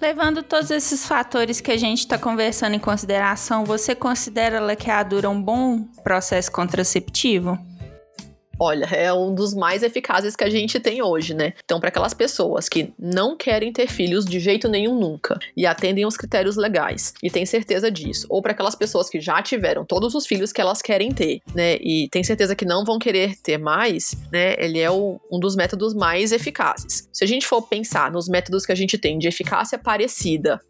Levando 0.00 0.42
todos 0.42 0.72
esses 0.72 1.06
fatores 1.06 1.60
que 1.60 1.70
a 1.70 1.76
gente 1.76 2.00
está 2.00 2.18
conversando 2.18 2.74
em 2.74 2.80
consideração, 2.80 3.64
você 3.64 3.94
considera 3.94 4.58
a 4.58 4.60
laqueadura 4.60 5.30
um 5.30 5.40
bom 5.40 5.84
processo 6.02 6.50
contraceptivo? 6.50 7.56
Olha, 8.60 8.84
é 8.84 9.10
um 9.10 9.34
dos 9.34 9.54
mais 9.54 9.82
eficazes 9.82 10.36
que 10.36 10.44
a 10.44 10.50
gente 10.50 10.78
tem 10.78 11.02
hoje, 11.02 11.32
né? 11.32 11.54
Então, 11.64 11.80
para 11.80 11.88
aquelas 11.88 12.12
pessoas 12.12 12.68
que 12.68 12.92
não 12.98 13.34
querem 13.34 13.72
ter 13.72 13.88
filhos 13.88 14.26
de 14.26 14.38
jeito 14.38 14.68
nenhum 14.68 14.98
nunca 15.00 15.38
e 15.56 15.64
atendem 15.64 16.04
os 16.04 16.16
critérios 16.16 16.56
legais 16.56 17.14
e 17.22 17.30
têm 17.30 17.46
certeza 17.46 17.90
disso, 17.90 18.26
ou 18.28 18.42
para 18.42 18.52
aquelas 18.52 18.74
pessoas 18.74 19.08
que 19.08 19.18
já 19.18 19.42
tiveram 19.42 19.84
todos 19.84 20.14
os 20.14 20.26
filhos 20.26 20.52
que 20.52 20.60
elas 20.60 20.82
querem 20.82 21.10
ter, 21.10 21.40
né? 21.54 21.76
E 21.76 22.08
têm 22.10 22.22
certeza 22.22 22.54
que 22.54 22.66
não 22.66 22.84
vão 22.84 22.98
querer 22.98 23.34
ter 23.36 23.56
mais, 23.56 24.14
né? 24.30 24.54
Ele 24.58 24.78
é 24.78 24.90
o, 24.90 25.18
um 25.32 25.40
dos 25.40 25.56
métodos 25.56 25.94
mais 25.94 26.30
eficazes. 26.30 27.08
Se 27.10 27.24
a 27.24 27.26
gente 27.26 27.46
for 27.46 27.62
pensar 27.62 28.12
nos 28.12 28.28
métodos 28.28 28.66
que 28.66 28.72
a 28.72 28.76
gente 28.76 28.98
tem 28.98 29.18
de 29.18 29.26
eficácia 29.26 29.78
parecida 29.78 30.60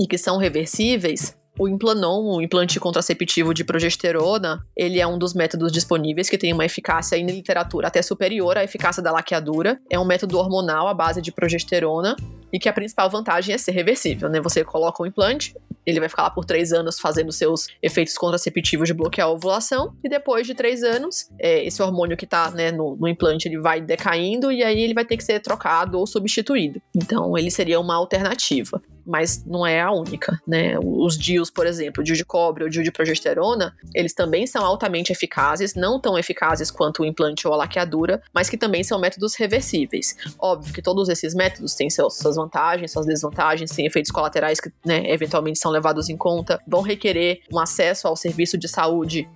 e 0.00 0.06
que 0.06 0.18
são 0.18 0.36
reversíveis, 0.36 1.36
o 1.60 1.68
Implanon, 1.68 2.36
o 2.36 2.40
implante 2.40 2.80
contraceptivo 2.80 3.52
de 3.52 3.64
progesterona, 3.64 4.64
ele 4.74 4.98
é 4.98 5.06
um 5.06 5.18
dos 5.18 5.34
métodos 5.34 5.70
disponíveis 5.70 6.30
que 6.30 6.38
tem 6.38 6.54
uma 6.54 6.64
eficácia 6.64 7.16
em 7.16 7.26
literatura 7.26 7.88
até 7.88 8.00
superior 8.00 8.56
à 8.56 8.64
eficácia 8.64 9.02
da 9.02 9.12
laqueadura. 9.12 9.78
É 9.90 9.98
um 9.98 10.04
método 10.06 10.38
hormonal 10.38 10.88
à 10.88 10.94
base 10.94 11.20
de 11.20 11.30
progesterona 11.30 12.16
e 12.50 12.58
que 12.58 12.66
a 12.66 12.72
principal 12.72 13.10
vantagem 13.10 13.54
é 13.54 13.58
ser 13.58 13.72
reversível, 13.72 14.30
né? 14.30 14.40
Você 14.40 14.64
coloca 14.64 15.02
o 15.02 15.06
implante, 15.06 15.54
ele 15.90 16.00
vai 16.00 16.08
ficar 16.08 16.22
lá 16.22 16.30
por 16.30 16.44
três 16.44 16.72
anos 16.72 16.98
fazendo 16.98 17.32
seus 17.32 17.68
efeitos 17.82 18.16
contraceptivos 18.16 18.88
de 18.88 18.94
bloquear 18.94 19.28
a 19.28 19.30
ovulação, 19.30 19.94
e 20.02 20.08
depois 20.08 20.46
de 20.46 20.54
três 20.54 20.82
anos, 20.82 21.28
é, 21.38 21.64
esse 21.64 21.82
hormônio 21.82 22.16
que 22.16 22.26
tá 22.26 22.50
né, 22.50 22.70
no, 22.70 22.96
no, 22.96 23.08
implante 23.08 23.48
ele 23.48 23.58
vai 23.58 23.80
decaindo 23.80 24.50
e 24.52 24.62
aí 24.62 24.80
ele 24.80 24.94
vai 24.94 25.04
ter 25.04 25.16
que 25.16 25.24
ser 25.24 25.40
trocado 25.40 25.98
ou 25.98 26.06
substituído. 26.06 26.80
Então, 26.94 27.36
ele 27.36 27.50
seria 27.50 27.80
uma 27.80 27.94
alternativa 27.94 28.80
mas 29.10 29.44
não 29.44 29.66
é 29.66 29.80
a 29.80 29.90
única, 29.90 30.40
né? 30.46 30.78
Os 30.78 31.18
DIUs, 31.18 31.50
por 31.50 31.66
exemplo, 31.66 32.02
DIU 32.02 32.14
de 32.14 32.24
cobre 32.24 32.62
ou 32.62 32.70
DIU 32.70 32.84
de 32.84 32.92
progesterona, 32.92 33.74
eles 33.92 34.14
também 34.14 34.46
são 34.46 34.64
altamente 34.64 35.12
eficazes, 35.12 35.74
não 35.74 36.00
tão 36.00 36.16
eficazes 36.16 36.70
quanto 36.70 37.02
o 37.02 37.04
implante 37.04 37.46
ou 37.46 37.52
a 37.52 37.56
laqueadura, 37.56 38.22
mas 38.32 38.48
que 38.48 38.56
também 38.56 38.84
são 38.84 39.00
métodos 39.00 39.34
reversíveis. 39.34 40.16
Óbvio 40.38 40.72
que 40.72 40.80
todos 40.80 41.08
esses 41.08 41.34
métodos 41.34 41.74
têm 41.74 41.88
suas 41.90 42.36
vantagens, 42.36 42.92
suas 42.92 43.06
desvantagens, 43.06 43.70
têm 43.70 43.86
efeitos 43.86 44.12
colaterais 44.12 44.60
que, 44.60 44.70
né, 44.86 45.10
eventualmente 45.10 45.58
são 45.58 45.72
levados 45.72 45.79
em 46.08 46.16
conta, 46.16 46.60
vão 46.66 46.82
requerer 46.82 47.40
um 47.52 47.58
acesso 47.58 48.08
ao 48.08 48.16
serviço 48.16 48.56
de 48.58 48.68
saúde 48.68 49.28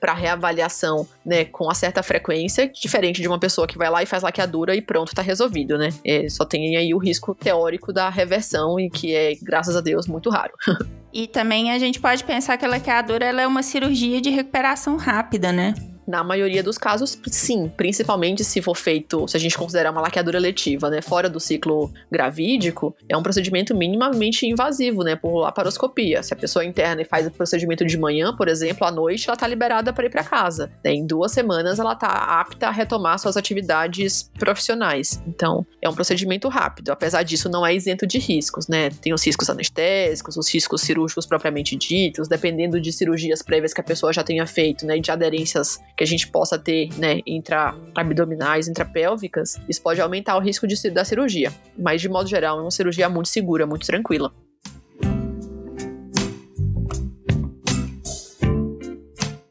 para 0.00 0.14
reavaliação, 0.14 1.06
né, 1.24 1.44
com 1.44 1.64
uma 1.64 1.74
certa 1.74 2.02
frequência, 2.02 2.68
diferente 2.68 3.20
de 3.20 3.28
uma 3.28 3.38
pessoa 3.38 3.66
que 3.66 3.76
vai 3.76 3.90
lá 3.90 4.02
e 4.02 4.06
faz 4.06 4.22
laqueadura 4.22 4.74
e 4.74 4.82
pronto, 4.82 5.14
tá 5.14 5.22
resolvido, 5.22 5.76
né? 5.76 5.90
É, 6.04 6.28
só 6.28 6.44
tem 6.44 6.76
aí 6.76 6.94
o 6.94 6.98
risco 6.98 7.34
teórico 7.34 7.92
da 7.92 8.08
reversão 8.08 8.78
e 8.78 8.88
que 8.88 9.14
é, 9.14 9.34
graças 9.42 9.76
a 9.76 9.80
Deus, 9.80 10.06
muito 10.06 10.30
raro. 10.30 10.52
e 11.12 11.26
também 11.26 11.72
a 11.72 11.78
gente 11.78 12.00
pode 12.00 12.24
pensar 12.24 12.56
que 12.56 12.64
a 12.64 12.68
laqueadura 12.68 13.26
é 13.26 13.46
uma 13.46 13.62
cirurgia 13.62 14.20
de 14.20 14.30
recuperação 14.30 14.96
rápida, 14.96 15.52
né? 15.52 15.74
Na 16.06 16.24
maioria 16.24 16.62
dos 16.62 16.78
casos, 16.78 17.18
sim. 17.26 17.68
Principalmente 17.76 18.44
se 18.44 18.60
for 18.60 18.76
feito, 18.76 19.26
se 19.28 19.36
a 19.36 19.40
gente 19.40 19.56
considerar 19.56 19.90
uma 19.90 20.00
laqueadura 20.00 20.38
letiva, 20.38 20.90
né? 20.90 21.00
Fora 21.00 21.28
do 21.28 21.38
ciclo 21.38 21.92
gravídico, 22.10 22.94
é 23.08 23.16
um 23.16 23.22
procedimento 23.22 23.74
minimamente 23.74 24.46
invasivo, 24.46 25.02
né? 25.02 25.16
Por 25.16 25.40
laparoscopia. 25.40 26.22
Se 26.22 26.34
a 26.34 26.36
pessoa 26.36 26.64
interna 26.64 27.02
e 27.02 27.04
faz 27.04 27.26
o 27.26 27.30
procedimento 27.30 27.84
de 27.84 27.96
manhã, 27.96 28.34
por 28.34 28.48
exemplo, 28.48 28.86
à 28.86 28.90
noite, 28.90 29.28
ela 29.28 29.36
tá 29.36 29.46
liberada 29.46 29.92
para 29.92 30.06
ir 30.06 30.10
para 30.10 30.24
casa. 30.24 30.70
Né? 30.84 30.92
Em 30.92 31.06
duas 31.06 31.32
semanas, 31.32 31.78
ela 31.78 31.94
tá 31.94 32.08
apta 32.08 32.68
a 32.68 32.70
retomar 32.70 33.18
suas 33.18 33.36
atividades 33.36 34.30
profissionais. 34.38 35.22
Então, 35.26 35.64
é 35.80 35.88
um 35.88 35.94
procedimento 35.94 36.48
rápido. 36.48 36.90
Apesar 36.90 37.22
disso, 37.22 37.48
não 37.48 37.64
é 37.64 37.74
isento 37.74 38.06
de 38.06 38.18
riscos, 38.18 38.66
né? 38.68 38.90
Tem 38.90 39.12
os 39.12 39.24
riscos 39.24 39.48
anestésicos, 39.48 40.36
os 40.36 40.52
riscos 40.52 40.82
cirúrgicos 40.82 41.26
propriamente 41.26 41.76
ditos, 41.76 42.28
dependendo 42.28 42.80
de 42.80 42.92
cirurgias 42.92 43.42
prévias 43.42 43.72
que 43.72 43.80
a 43.80 43.84
pessoa 43.84 44.12
já 44.12 44.22
tenha 44.22 44.46
feito, 44.46 44.84
né? 44.84 44.98
De 44.98 45.10
aderências 45.10 45.80
que 45.96 46.04
a 46.04 46.06
gente 46.06 46.28
possa 46.28 46.58
ter, 46.58 46.88
né, 46.98 47.20
intra-abdominais, 47.26 48.68
intrapélvicas, 48.68 49.60
isso 49.68 49.82
pode 49.82 50.00
aumentar 50.00 50.36
o 50.36 50.40
risco 50.40 50.66
de, 50.66 50.90
da 50.90 51.04
cirurgia. 51.04 51.52
Mas, 51.78 52.00
de 52.00 52.08
modo 52.08 52.28
geral, 52.28 52.58
é 52.58 52.62
uma 52.62 52.70
cirurgia 52.70 53.08
muito 53.08 53.28
segura, 53.28 53.66
muito 53.66 53.86
tranquila. 53.86 54.32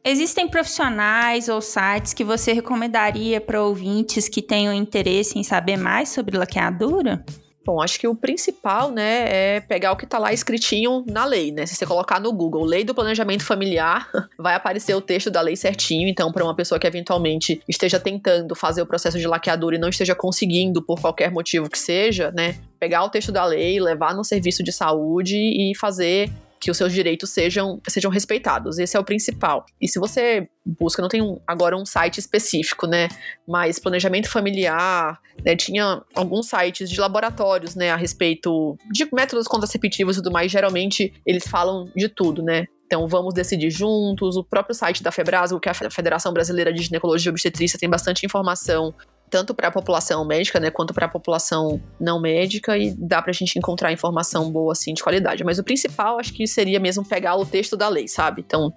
Existem 0.03 0.48
profissionais 0.48 1.48
ou 1.48 1.62
sites 1.62 2.13
que 2.13 2.24
você 2.24 2.51
recomendaria 2.51 3.39
para 3.39 3.63
ouvintes 3.63 4.27
que 4.27 4.41
tenham 4.41 4.74
interesse 4.74 5.39
em 5.39 5.43
saber 5.43 5.77
mais 5.77 6.10
sobre 6.10 6.38
laqueadura? 6.38 7.24
Bom, 7.63 7.80
acho 7.80 8.00
que 8.00 8.08
o 8.08 8.15
principal, 8.15 8.91
né, 8.91 9.56
é 9.56 9.60
pegar 9.60 9.91
o 9.91 9.96
que 9.96 10.08
tá 10.08 10.18
lá 10.18 10.34
escritinho 10.34 11.06
na 11.08 11.25
lei, 11.25 11.51
né? 11.51 11.65
Se 11.68 11.75
você 11.75 11.86
colocar 11.86 12.20
no 12.20 12.34
Google 12.34 12.65
Lei 12.65 12.84
do 12.84 12.96
Planejamento 12.96 13.46
Familiar, 13.46 14.10
vai 14.38 14.56
aparecer 14.56 14.96
o 14.96 15.01
texto 15.01 15.30
da 15.30 15.41
lei 15.41 15.56
certinho. 15.56 16.08
Então, 16.08 16.32
para 16.32 16.44
uma 16.44 16.56
pessoa 16.56 16.80
que 16.80 16.88
eventualmente 16.88 17.62
esteja 17.68 18.00
tentando 18.00 18.56
fazer 18.56 18.82
o 18.82 18.86
processo 18.86 19.20
de 19.20 19.27
laqueadura 19.27 19.75
e 19.75 19.80
não 19.80 19.89
esteja 19.89 20.15
conseguindo 20.15 20.82
por 20.82 21.00
qualquer 21.00 21.30
motivo 21.32 21.70
que 21.70 21.77
seja, 21.77 22.32
né, 22.32 22.56
pegar 22.80 23.03
o 23.03 23.10
texto 23.10 23.32
da 23.32 23.46
lei, 23.46 23.80
levar 23.80 24.15
no 24.15 24.24
serviço 24.24 24.63
de 24.63 24.72
saúde 24.72 25.38
e 25.38 25.74
fazer 25.77 26.32
que 26.62 26.70
os 26.70 26.77
seus 26.77 26.94
direitos 26.94 27.32
sejam, 27.32 27.82
sejam 27.88 28.12
respeitados. 28.12 28.77
Esse 28.77 28.96
é 28.96 29.00
o 29.00 29.03
principal. 29.03 29.65
E 29.82 29.88
se 29.88 29.98
você 29.98 30.48
busca, 30.63 31.01
não 31.01 31.10
tem 31.10 31.20
um, 31.20 31.39
agora 31.48 31.75
um 31.75 31.86
site 31.86 32.20
específico, 32.20 32.86
né? 32.86 33.10
Mas 33.48 33.80
planejamento 33.80 34.30
familiar, 34.30 35.20
né? 35.44 35.56
Tinha 35.56 36.03
alguns 36.13 36.48
sites 36.48 36.88
de 36.88 37.00
laboratórios, 37.00 37.75
né? 37.75 37.89
A 37.89 37.96
respeito 37.96 38.77
de 38.91 39.10
métodos 39.12 39.48
contraceptivos 39.48 40.15
e 40.15 40.20
tudo 40.20 40.32
mais. 40.32 40.51
Geralmente 40.51 41.12
eles 41.25 41.48
falam 41.48 41.89
de 41.96 42.08
tudo, 42.08 42.44
né? 42.44 42.68
Então, 42.86 43.08
vamos 43.08 43.34
decidir 43.34 43.72
juntos. 43.72 44.36
O 44.36 44.44
próprio 44.44 44.75
site 44.75 45.01
da 45.01 45.12
FEBRASO, 45.12 45.60
que 45.60 45.68
é 45.68 45.72
a 45.72 45.89
Federação 45.89 46.32
Brasileira 46.32 46.72
de 46.72 46.84
Ginecologia 46.84 47.30
e 47.30 47.32
Obstetrícia, 47.32 47.80
tem 47.80 47.89
bastante 47.89 48.25
informação 48.25 48.94
tanto 49.31 49.55
para 49.55 49.69
a 49.69 49.71
população 49.71 50.25
médica, 50.25 50.59
né, 50.59 50.69
quanto 50.69 50.93
para 50.93 51.05
a 51.05 51.09
população 51.09 51.81
não 51.97 52.19
médica 52.19 52.77
e 52.77 52.91
dá 52.91 53.21
para 53.21 53.31
a 53.31 53.33
gente 53.33 53.57
encontrar 53.57 53.91
informação 53.91 54.51
boa 54.51 54.73
assim 54.73 54.93
de 54.93 55.01
qualidade. 55.01 55.41
Mas 55.45 55.57
o 55.57 55.63
principal 55.63 56.19
acho 56.19 56.33
que 56.33 56.45
seria 56.45 56.81
mesmo 56.81 57.03
pegar 57.05 57.38
o 57.38 57.45
texto 57.45 57.77
da 57.77 57.88
lei, 57.88 58.09
sabe? 58.09 58.43
Então, 58.45 58.73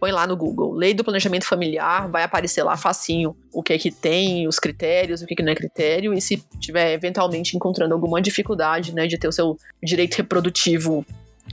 põe 0.00 0.10
lá 0.10 0.26
no 0.26 0.34
Google, 0.34 0.72
Lei 0.72 0.94
do 0.94 1.04
Planejamento 1.04 1.44
Familiar, 1.44 2.08
vai 2.08 2.22
aparecer 2.22 2.62
lá 2.62 2.74
facinho 2.74 3.36
o 3.52 3.62
que 3.62 3.74
é 3.74 3.78
que 3.78 3.90
tem, 3.90 4.48
os 4.48 4.58
critérios, 4.58 5.20
o 5.20 5.26
que, 5.26 5.34
é 5.34 5.36
que 5.36 5.42
não 5.42 5.52
é 5.52 5.54
critério, 5.54 6.14
e 6.14 6.20
se 6.22 6.42
tiver 6.58 6.94
eventualmente 6.94 7.54
encontrando 7.54 7.92
alguma 7.92 8.22
dificuldade, 8.22 8.94
né, 8.94 9.06
de 9.06 9.18
ter 9.18 9.28
o 9.28 9.32
seu 9.32 9.58
direito 9.82 10.14
reprodutivo 10.16 11.04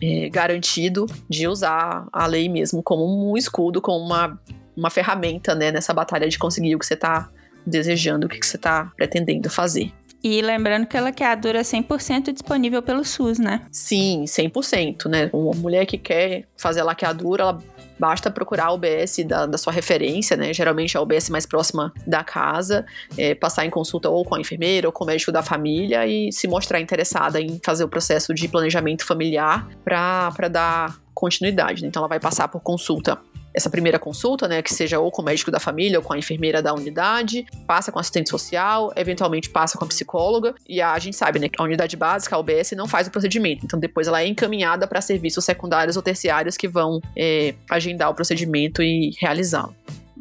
é, 0.02 0.30
garantido, 0.30 1.08
de 1.30 1.46
usar 1.46 2.08
a 2.14 2.26
lei 2.26 2.48
mesmo 2.48 2.82
como 2.82 3.32
um 3.32 3.36
escudo, 3.36 3.82
como 3.82 3.98
uma, 3.98 4.40
uma 4.78 4.90
ferramenta, 4.90 5.54
né, 5.54 5.72
nessa 5.72 5.94
batalha 5.94 6.30
de 6.30 6.38
conseguir 6.38 6.76
o 6.76 6.80
que 6.80 6.86
você 6.86 6.94
está 6.94 7.30
desejando, 7.66 8.28
o 8.28 8.30
que, 8.30 8.40
que 8.40 8.46
você 8.46 8.58
está 8.58 8.92
pretendendo 8.96 9.50
fazer. 9.50 9.92
E 10.24 10.42
lembrando 10.42 10.88
que 10.88 10.98
a 10.98 11.02
laqueadura 11.02 11.60
é 11.60 11.62
100% 11.62 12.34
disponível 12.34 12.82
pelo 12.82 13.06
SUS, 13.06 13.38
né? 13.38 13.62
Sim, 13.72 14.24
100%, 14.26 15.06
né? 15.06 15.30
Uma 15.32 15.54
mulher 15.54 15.86
que 15.86 16.00
quer 16.00 16.48
fazer 16.58 16.80
a 16.82 16.84
laqueadura, 16.84 17.44
ela 17.44 17.64
basta 18.00 18.32
procurar 18.32 18.66
a 18.66 18.74
UBS 18.74 19.18
da, 19.26 19.46
da, 19.46 19.58
sua 19.58 19.72
referência, 19.72 20.36
né? 20.36 20.52
Geralmente 20.52 20.98
a 20.98 21.02
UBS 21.02 21.30
mais 21.30 21.46
próxima 21.46 21.94
da 22.08 22.24
casa, 22.24 22.88
é, 23.16 23.36
passar 23.36 23.68
em 23.68 23.70
consulta 23.70 24.10
ou 24.10 24.26
com 24.26 24.34
a 24.34 24.42
enfermeira 24.42 24.88
ou 24.88 24.92
com 24.92 25.04
o 25.04 25.08
médico 25.08 25.32
da 25.32 25.44
família 25.44 26.08
e 26.08 26.32
se 26.32 26.48
mostrar 26.48 26.80
interessada 26.80 27.40
em 27.40 27.60
fazer 27.64 27.84
o 27.84 27.88
processo 27.88 28.34
de 28.34 28.48
planejamento 28.48 29.06
familiar 29.06 29.68
para 29.84 30.48
dar 30.50 31.00
continuidade. 31.14 31.84
Né? 31.84 31.88
Então 31.88 32.02
ela 32.02 32.10
vai 32.10 32.20
passar 32.20 32.48
por 32.48 32.62
consulta 32.62 33.20
essa 33.56 33.70
primeira 33.70 33.98
consulta, 33.98 34.48
né, 34.48 34.62
que 34.62 34.74
seja 34.74 35.00
ou 35.00 35.10
com 35.10 35.22
o 35.22 35.26
médico 35.26 35.50
da 35.50 35.60
família 35.60 35.98
ou 35.98 36.04
com 36.04 36.14
a 36.14 36.18
enfermeira 36.18 36.62
da 36.62 36.74
unidade, 36.74 37.46
passa 37.66 37.92
com 37.92 38.00
assistente 38.00 38.30
social, 38.30 38.92
eventualmente 38.96 39.50
passa 39.50 39.78
com 39.78 39.86
a 39.86 39.88
psicóloga, 39.88 40.54
e 40.68 40.82
a, 40.82 40.98
gente 41.00 41.16
sabe, 41.16 41.40
né, 41.40 41.48
que 41.48 41.62
a 41.62 41.64
unidade 41.64 41.96
básica, 41.96 42.36
a 42.36 42.40
UBS, 42.40 42.74
não 42.74 42.88
faz 42.88 43.08
o 43.08 43.12
procedimento, 43.12 43.66
então 43.66 43.80
depois 43.80 44.08
ela 44.08 44.22
é 44.22 44.28
encaminhada 44.28 44.88
para 44.88 45.00
serviços 45.00 45.46
secundários 45.46 45.96
ou 45.96 46.04
terciários 46.04 46.58
que 46.58 46.68
vão 46.68 47.02
é, 47.16 47.56
agendar 47.70 48.10
o 48.10 48.14
procedimento 48.14 48.84
e 48.84 49.16
realizá-lo. 49.20 49.76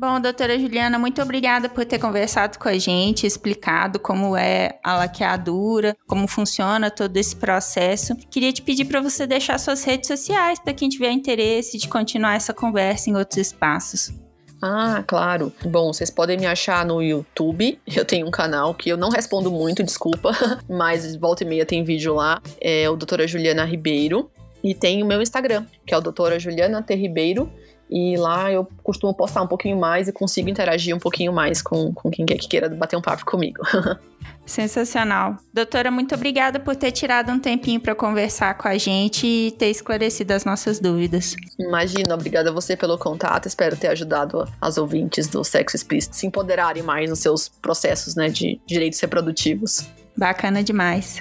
Bom, 0.07 0.21
doutora 0.21 0.59
Juliana, 0.59 0.99
muito 0.99 1.23
obrigada 1.23 1.67
por 1.67 1.83
ter 1.87 1.99
conversado 1.99 2.59
com 2.59 2.69
a 2.69 2.77
gente, 2.77 3.27
explicado 3.27 3.99
como 3.99 4.37
é 4.37 4.79
a 4.85 4.99
laqueadura, 4.99 5.97
como 6.07 6.29
funciona 6.29 6.91
todo 6.91 7.17
esse 7.17 7.35
processo. 7.35 8.15
Queria 8.31 8.53
te 8.53 8.61
pedir 8.61 8.85
para 8.85 9.01
você 9.01 9.27
deixar 9.27 9.59
suas 9.59 9.83
redes 9.83 10.07
sociais 10.07 10.59
para 10.59 10.75
quem 10.75 10.91
tiver 10.91 11.11
interesse 11.11 11.79
de 11.79 11.89
continuar 11.89 12.35
essa 12.35 12.53
conversa 12.53 13.09
em 13.09 13.17
outros 13.17 13.39
espaços. 13.39 14.13
Ah, 14.61 15.03
claro. 15.07 15.51
Bom, 15.65 15.91
vocês 15.91 16.11
podem 16.11 16.37
me 16.37 16.45
achar 16.45 16.85
no 16.85 17.03
YouTube. 17.03 17.81
Eu 17.97 18.05
tenho 18.05 18.27
um 18.27 18.31
canal 18.31 18.75
que 18.75 18.91
eu 18.91 18.99
não 18.99 19.09
respondo 19.09 19.51
muito, 19.51 19.83
desculpa, 19.83 20.33
mas 20.69 21.17
volta 21.17 21.45
e 21.45 21.47
meia 21.47 21.65
tem 21.65 21.83
vídeo 21.83 22.15
lá. 22.15 22.43
É 22.61 22.91
o 22.91 22.95
doutora 22.95 23.27
Juliana 23.27 23.65
Ribeiro. 23.65 24.31
E 24.63 24.75
tem 24.75 25.03
o 25.03 25.07
meu 25.07 25.21
Instagram, 25.21 25.67
que 25.87 25.93
é 25.93 25.97
o 25.97 26.01
doutora 26.01 26.39
Juliana 26.39 26.83
T. 26.83 26.95
Ribeiro. 26.95 27.53
E 27.95 28.17
lá 28.17 28.51
eu 28.51 28.67
costumo 28.83 29.15
postar 29.15 29.41
um 29.43 29.47
pouquinho 29.47 29.79
mais 29.79 30.09
e 30.09 30.13
consigo 30.13 30.49
interagir 30.49 30.97
um 30.97 30.99
pouquinho 30.99 31.33
mais 31.33 31.63
com, 31.63 31.95
com 31.95 32.11
quem 32.11 32.27
quer 32.27 32.37
que 32.37 32.49
queira 32.49 32.69
bater 32.69 32.97
um 32.97 33.01
papo 33.01 33.25
comigo. 33.25 33.63
Sensacional. 34.45 35.37
Doutora, 35.53 35.93
muito 35.93 36.13
obrigada 36.13 36.59
por 36.59 36.75
ter 36.75 36.91
tirado 36.91 37.31
um 37.31 37.39
tempinho 37.39 37.81
para 37.81 37.95
conversar 37.95 38.59
com 38.59 38.67
a 38.67 38.77
gente 38.77 39.25
e 39.25 39.53
ter 39.53 39.71
esclarecido 39.71 40.33
as 40.33 40.45
nossas 40.45 40.81
dúvidas. 40.81 41.37
Imagina, 41.57 42.15
obrigada 42.15 42.51
a 42.51 42.53
você 42.53 42.77
pelo 42.77 42.99
contato. 42.99 43.47
Espero 43.47 43.77
ter 43.77 43.89
ajudado 43.89 44.45
as 44.61 44.77
ouvintes 44.77 45.29
do 45.29 45.45
Sexo 45.45 45.77
Explícito 45.77 46.17
se 46.17 46.27
empoderarem 46.27 46.83
mais 46.83 47.09
nos 47.09 47.21
seus 47.21 47.49
processos 47.49 48.17
né, 48.17 48.29
de 48.29 48.61
direitos 48.67 48.99
reprodutivos. 48.99 49.87
Bacana 50.17 50.65
demais. 50.65 51.21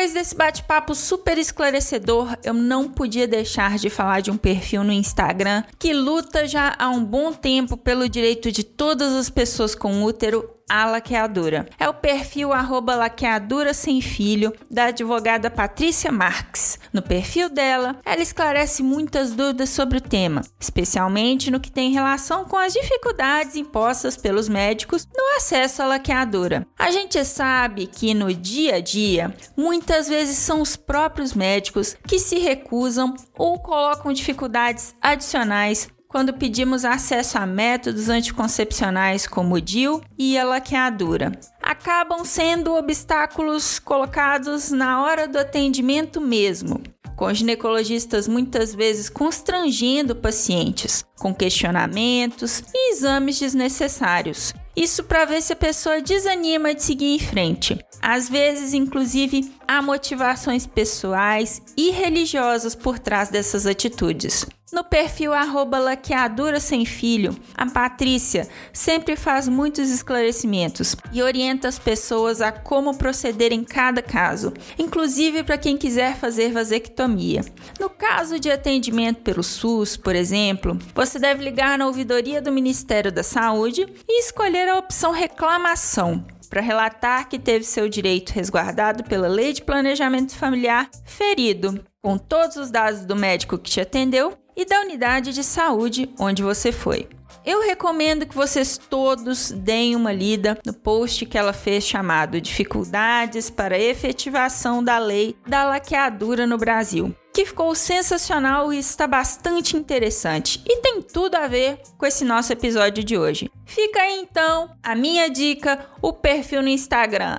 Depois 0.02 0.14
desse 0.14 0.34
bate-papo 0.34 0.94
super 0.94 1.38
esclarecedor, 1.38 2.36
eu 2.42 2.52
não 2.52 2.88
podia 2.88 3.28
deixar 3.28 3.78
de 3.78 3.88
falar 3.88 4.20
de 4.20 4.30
um 4.30 4.36
perfil 4.36 4.82
no 4.82 4.90
Instagram 4.90 5.62
que 5.78 5.92
luta 5.92 6.48
já 6.48 6.74
há 6.78 6.88
um 6.88 7.04
bom 7.04 7.32
tempo 7.32 7.76
pelo 7.76 8.08
direito 8.08 8.50
de 8.50 8.64
todas 8.64 9.12
as 9.12 9.30
pessoas 9.30 9.74
com 9.74 10.02
útero 10.02 10.48
a 10.72 10.86
laqueadura. 10.86 11.68
É 11.78 11.86
o 11.86 11.92
perfil 11.92 12.50
arroba 12.50 12.94
laqueadura 12.94 13.74
sem 13.74 14.00
filho 14.00 14.54
da 14.70 14.86
advogada 14.86 15.50
Patrícia 15.50 16.10
Marques. 16.10 16.78
No 16.90 17.02
perfil 17.02 17.50
dela, 17.50 18.00
ela 18.06 18.22
esclarece 18.22 18.82
muitas 18.82 19.34
dúvidas 19.34 19.68
sobre 19.68 19.98
o 19.98 20.00
tema, 20.00 20.40
especialmente 20.58 21.50
no 21.50 21.60
que 21.60 21.70
tem 21.70 21.92
relação 21.92 22.46
com 22.46 22.56
as 22.56 22.72
dificuldades 22.72 23.54
impostas 23.54 24.16
pelos 24.16 24.48
médicos 24.48 25.06
no 25.14 25.36
acesso 25.36 25.82
à 25.82 25.86
laqueadura. 25.86 26.66
A 26.78 26.90
gente 26.90 27.22
sabe 27.22 27.86
que 27.86 28.14
no 28.14 28.32
dia 28.32 28.76
a 28.76 28.80
dia, 28.80 29.34
muitas 29.54 30.08
vezes 30.08 30.38
são 30.38 30.62
os 30.62 30.74
próprios 30.74 31.34
médicos 31.34 31.94
que 32.08 32.18
se 32.18 32.38
recusam 32.38 33.14
ou 33.36 33.58
colocam 33.58 34.10
dificuldades 34.10 34.94
adicionais 35.02 35.90
quando 36.12 36.34
pedimos 36.34 36.84
acesso 36.84 37.38
a 37.38 37.46
métodos 37.46 38.10
anticoncepcionais 38.10 39.26
como 39.26 39.54
o 39.54 39.60
DIU 39.60 40.02
e 40.18 40.36
a 40.36 40.44
laqueadura. 40.44 41.32
Acabam 41.62 42.22
sendo 42.22 42.74
obstáculos 42.74 43.78
colocados 43.78 44.70
na 44.70 45.02
hora 45.02 45.26
do 45.26 45.38
atendimento 45.38 46.20
mesmo, 46.20 46.82
com 47.16 47.32
ginecologistas 47.32 48.28
muitas 48.28 48.74
vezes 48.74 49.08
constrangendo 49.08 50.14
pacientes 50.14 51.02
com 51.18 51.34
questionamentos 51.34 52.62
e 52.74 52.92
exames 52.92 53.40
desnecessários. 53.40 54.52
Isso 54.76 55.04
para 55.04 55.24
ver 55.24 55.40
se 55.40 55.52
a 55.52 55.56
pessoa 55.56 56.00
desanima 56.00 56.74
de 56.74 56.82
seguir 56.82 57.14
em 57.14 57.18
frente. 57.18 57.78
Às 58.00 58.28
vezes, 58.28 58.74
inclusive, 58.74 59.52
há 59.66 59.80
motivações 59.82 60.66
pessoais 60.66 61.62
e 61.76 61.90
religiosas 61.90 62.74
por 62.74 62.98
trás 62.98 63.28
dessas 63.28 63.66
atitudes. 63.66 64.46
no 64.72 64.82
perfil 64.82 65.34
arroba 65.34 65.78
laqueadura 65.78 66.58
sem 66.58 66.86
filho, 66.86 67.36
a 67.54 67.66
Patrícia 67.66 68.48
sempre 68.72 69.16
faz 69.16 69.46
muitos 69.46 69.90
esclarecimentos 69.90 70.96
e 71.12 71.22
orienta 71.22 71.68
as 71.68 71.78
pessoas 71.78 72.40
a 72.40 72.50
como 72.50 72.96
proceder 72.96 73.52
em 73.52 73.64
cada 73.64 74.00
caso, 74.00 74.50
inclusive 74.78 75.42
para 75.42 75.58
quem 75.58 75.76
quiser 75.76 76.16
fazer 76.16 76.52
vasectomia. 76.52 77.44
No 77.78 77.90
caso 77.90 78.40
de 78.40 78.50
atendimento 78.50 79.20
pelo 79.20 79.42
SUS, 79.42 79.94
por 79.96 80.16
exemplo, 80.16 80.78
você 80.94 81.18
deve 81.18 81.44
ligar 81.44 81.76
na 81.76 81.86
ouvidoria 81.86 82.40
do 82.40 82.50
Ministério 82.50 83.12
da 83.12 83.22
Saúde 83.22 83.86
e 84.08 84.20
escolher 84.20 84.68
a 84.70 84.78
opção 84.78 85.12
reclamação 85.12 86.24
para 86.52 86.60
relatar 86.60 87.30
que 87.30 87.38
teve 87.38 87.64
seu 87.64 87.88
direito 87.88 88.28
resguardado 88.28 89.04
pela 89.04 89.26
Lei 89.26 89.54
de 89.54 89.62
Planejamento 89.62 90.36
Familiar 90.36 90.86
ferido, 91.02 91.82
com 92.02 92.18
todos 92.18 92.58
os 92.58 92.70
dados 92.70 93.06
do 93.06 93.16
médico 93.16 93.56
que 93.56 93.70
te 93.70 93.80
atendeu 93.80 94.36
e 94.54 94.66
da 94.66 94.82
unidade 94.82 95.32
de 95.32 95.42
saúde 95.42 96.10
onde 96.18 96.42
você 96.42 96.70
foi. 96.70 97.08
Eu 97.42 97.62
recomendo 97.62 98.26
que 98.26 98.34
vocês 98.34 98.76
todos 98.76 99.50
deem 99.50 99.96
uma 99.96 100.12
lida 100.12 100.58
no 100.66 100.74
post 100.74 101.24
que 101.24 101.38
ela 101.38 101.54
fez 101.54 101.84
chamado 101.84 102.38
Dificuldades 102.38 103.48
para 103.48 103.78
efetivação 103.78 104.84
da 104.84 104.98
lei 104.98 105.34
da 105.48 105.64
laqueadura 105.64 106.46
no 106.46 106.58
Brasil, 106.58 107.16
que 107.32 107.46
ficou 107.46 107.74
sensacional 107.74 108.72
e 108.72 108.78
está 108.78 109.06
bastante 109.06 109.76
interessante 109.76 110.62
e 110.66 110.78
tem 110.78 111.00
tudo 111.00 111.36
a 111.36 111.46
ver 111.46 111.80
com 111.96 112.04
esse 112.04 112.24
nosso 112.24 112.52
episódio 112.52 113.02
de 113.02 113.16
hoje. 113.16 113.50
Fica 113.64 114.00
aí 114.00 114.20
então 114.20 114.70
a 114.82 114.94
minha 114.94 115.28
dica, 115.28 115.86
o 116.00 116.12
perfil 116.12 116.62
no 116.62 116.68
Instagram, 116.68 117.38